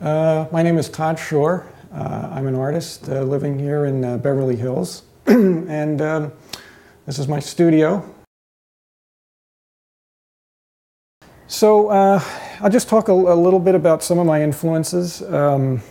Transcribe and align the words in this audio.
Uh, 0.00 0.48
my 0.50 0.64
name 0.64 0.78
is 0.78 0.88
Todd 0.88 1.16
Schorr. 1.16 1.64
Uh, 1.92 2.28
I'm 2.32 2.48
an 2.48 2.56
artist 2.56 3.08
uh, 3.08 3.22
living 3.22 3.56
here 3.56 3.84
in 3.84 4.04
uh, 4.04 4.18
Beverly 4.18 4.56
Hills, 4.56 5.04
and 5.26 6.02
um, 6.02 6.32
this 7.06 7.20
is 7.20 7.28
my 7.28 7.38
studio. 7.38 8.04
So 11.46 11.88
uh, 11.90 12.20
I'll 12.60 12.70
just 12.70 12.88
talk 12.88 13.06
a, 13.06 13.12
a, 13.12 13.36
little 13.36 13.60
bit 13.60 13.76
about 13.76 14.02
some 14.02 14.18
of 14.18 14.26
my 14.26 14.42
influences. 14.42 15.22
Um, 15.22 15.82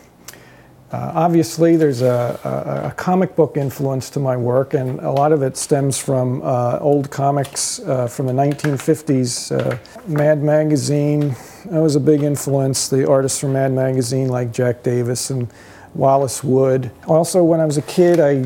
uh, 0.96 1.12
obviously, 1.14 1.76
there's 1.76 2.02
a, 2.02 2.40
a, 2.46 2.88
a, 2.88 2.92
comic 2.92 3.36
book 3.36 3.58
influence 3.58 4.10
to 4.10 4.20
my 4.20 4.38
work, 4.38 4.74
and 4.74 4.98
a 5.02 5.12
lot 5.12 5.34
of 5.34 5.44
it 5.44 5.58
stems 5.58 6.00
from 6.00 6.42
uh, 6.42 6.78
old 6.80 7.12
comics 7.12 7.80
uh, 7.80 8.08
from 8.08 8.28
the 8.28 8.34
1950s. 8.34 9.52
Uh, 9.52 9.78
Mad 10.08 10.42
Magazine, 10.42 11.36
that 11.66 11.82
was 11.82 11.98
a 11.98 12.00
big 12.00 12.24
influence. 12.24 12.88
The 12.88 13.06
artists 13.10 13.42
from 13.42 13.54
Mad 13.54 13.74
Magazine, 13.74 14.30
like 14.30 14.54
Jack 14.54 14.84
Davis 14.84 15.32
and 15.32 15.50
Wallace 15.96 16.42
Wood. 16.46 16.90
Also, 17.08 17.44
when 17.44 17.60
I 17.60 17.66
was 17.66 17.78
a 17.78 17.82
kid, 17.82 18.22
I 18.22 18.46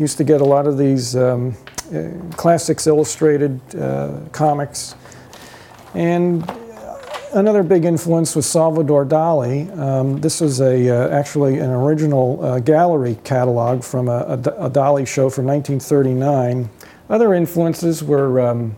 used 0.00 0.16
to 0.16 0.24
get 0.24 0.40
a 0.40 0.46
lot 0.46 0.66
of 0.66 0.78
these 0.78 1.14
um, 1.14 1.54
uh, 1.94 2.08
classics 2.36 2.86
illustrated 2.86 3.60
uh, 3.74 4.18
comics. 4.32 4.94
And 5.92 6.50
another 7.34 7.62
big 7.62 7.84
influence 7.84 8.36
was 8.36 8.46
Salvador 8.46 9.04
Dali. 9.04 9.76
Um, 9.78 10.20
this 10.20 10.40
was 10.40 10.60
a, 10.60 10.88
uh, 10.88 11.08
actually 11.08 11.58
an 11.58 11.70
original 11.70 12.42
uh, 12.44 12.58
gallery 12.60 13.18
catalog 13.24 13.82
from 13.82 14.08
a, 14.08 14.18
a, 14.18 14.34
a, 14.34 14.70
Dali 14.70 15.06
show 15.06 15.28
from 15.30 15.46
1939. 15.46 16.68
Other 17.08 17.34
influences 17.34 18.02
were 18.02 18.40
um, 18.40 18.76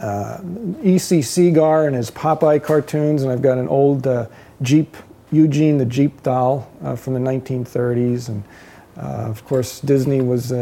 uh, 0.00 0.40
E.C. 0.82 1.22
Segar 1.22 1.86
and 1.86 1.96
his 1.96 2.10
Popeye 2.10 2.62
cartoons, 2.62 3.22
and 3.22 3.30
I've 3.30 3.42
got 3.42 3.58
an 3.58 3.68
old 3.68 4.06
uh, 4.06 4.26
Jeep, 4.62 4.96
Eugene 5.32 5.78
the 5.78 5.86
Jeep 5.86 6.22
doll 6.22 6.70
uh, 6.82 6.96
from 6.96 7.14
the 7.14 7.20
1930s. 7.20 8.28
And 8.28 8.44
uh, 8.96 9.00
of 9.28 9.44
course, 9.44 9.80
Disney 9.80 10.20
was 10.20 10.52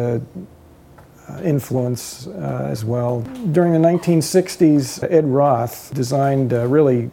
influence 1.43 2.27
uh, 2.27 2.69
as 2.71 2.85
well. 2.85 3.21
During 3.53 3.73
the 3.73 3.79
1960s, 3.79 5.03
Ed 5.11 5.27
Roth 5.27 5.93
designed 5.95 6.53
uh, 6.53 6.67
really 6.67 7.11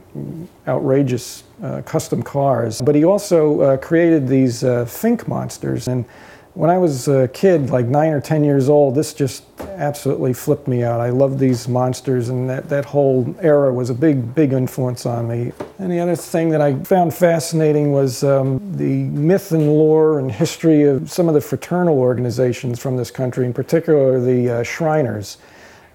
outrageous 0.68 1.44
uh, 1.64 1.82
custom 1.84 2.24
cars, 2.24 2.82
but 2.82 2.96
he 2.96 3.04
also 3.04 3.62
uh, 3.62 3.78
created 3.78 4.28
these 4.28 4.64
uh, 4.64 4.86
Fink 4.86 5.28
monsters. 5.28 5.88
And 5.88 6.06
when 6.54 6.70
I 6.70 6.78
was 6.78 7.08
a 7.08 7.28
kid, 7.30 7.70
like 7.70 7.86
nine 7.86 8.12
or 8.12 8.22
10 8.22 8.44
years 8.44 8.68
old, 8.68 8.96
this 8.96 9.14
just 9.14 9.51
absolutely 9.82 10.32
flipped 10.32 10.68
me 10.68 10.84
out. 10.84 11.02
I 11.02 11.10
loved 11.10 11.40
these 11.40 11.68
monsters, 11.68 12.30
and 12.30 12.48
that, 12.50 12.70
that 12.70 12.86
whole 12.86 13.36
era 13.42 13.74
was 13.74 13.90
a 13.90 13.96
big, 13.96 14.34
big 14.36 14.54
influence 14.54 15.08
on 15.08 15.28
me. 15.28 15.52
And 15.80 15.92
the 15.92 16.00
other 16.00 16.16
thing 16.16 16.50
that 16.50 16.62
I 16.62 16.76
found 16.84 17.14
fascinating 17.14 17.92
was 17.92 18.24
um, 18.24 18.62
the 18.78 19.04
myth 19.06 19.52
and 19.52 19.68
lore 19.68 20.20
and 20.20 20.32
history 20.32 20.84
of 20.84 21.12
some 21.12 21.28
of 21.28 21.34
the 21.34 21.42
fraternal 21.42 21.98
organizations 21.98 22.80
from 22.80 22.96
this 22.96 23.10
country, 23.10 23.46
in 23.46 23.54
particular 23.54 24.20
the 24.20 24.50
uh, 24.50 24.64
Shriners, 24.64 25.40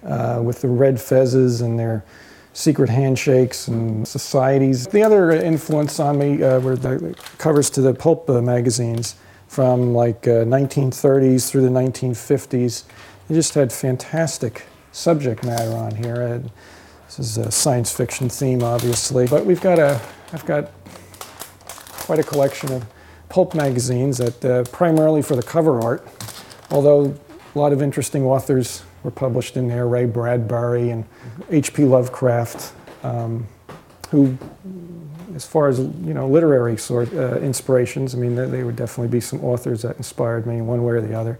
uh, 0.03 0.41
with 0.43 0.61
the 0.61 0.67
red 0.67 0.95
fezzes 0.95 1.61
and 1.61 1.79
their 1.79 2.03
secret 2.51 2.89
handshakes 2.89 3.69
and 3.69 4.05
societies. 4.05 4.87
The 4.87 5.03
other 5.03 5.31
influence 5.31 5.99
on 5.99 6.17
me 6.17 6.43
uh, 6.43 6.59
were 6.59 6.75
the 6.75 7.15
covers 7.37 7.69
to 7.71 7.81
the 7.81 7.93
pulp 7.93 8.29
uh, 8.29 8.41
magazines 8.41 9.15
from 9.47 9.93
like 9.93 10.27
uh, 10.27 10.43
1930s 10.43 11.49
through 11.49 11.61
the 11.61 11.69
1950s. 11.69 12.83
They 13.27 13.35
just 13.35 13.53
had 13.53 13.73
fantastic 13.73 14.63
subject 14.91 15.43
matter 15.43 15.71
on 15.71 15.95
here. 15.95 16.21
And 16.21 16.49
this 17.05 17.19
is 17.19 17.37
a 17.37 17.51
science 17.51 17.91
fiction 17.91 18.29
theme, 18.29 18.63
obviously, 18.63 19.27
but 19.27 19.45
we've 19.45 19.61
got 19.61 19.79
a, 19.79 20.01
I've 20.33 20.45
got 20.45 20.71
quite 21.65 22.19
a 22.19 22.23
collection 22.23 22.71
of 22.71 22.85
pulp 23.29 23.53
magazines 23.53 24.17
that 24.17 24.45
uh, 24.45 24.63
primarily 24.71 25.21
for 25.21 25.35
the 25.35 25.43
cover 25.43 25.81
art, 25.81 26.07
although 26.71 27.13
a 27.53 27.59
lot 27.59 27.73
of 27.73 27.81
interesting 27.81 28.23
authors 28.23 28.83
were 29.03 29.11
published 29.11 29.57
in 29.57 29.67
there, 29.67 29.87
Ray 29.87 30.05
Bradbury 30.05 30.89
and 30.89 31.05
H.P. 31.49 31.83
Lovecraft, 31.83 32.73
um, 33.03 33.45
who 34.09 34.37
as 35.35 35.45
far 35.45 35.67
as 35.67 35.79
you 35.79 36.13
know, 36.13 36.27
literary 36.27 36.77
sort 36.77 37.13
uh, 37.13 37.37
inspirations, 37.39 38.15
I 38.15 38.17
mean, 38.17 38.35
there, 38.35 38.47
there, 38.47 38.65
would 38.65 38.75
definitely 38.75 39.09
be 39.09 39.19
some 39.19 39.43
authors 39.43 39.83
that 39.83 39.97
inspired 39.97 40.47
me 40.47 40.61
one 40.61 40.83
way 40.83 40.95
or 40.95 41.01
the 41.01 41.13
other. 41.13 41.37